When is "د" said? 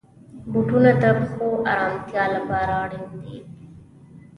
1.01-1.03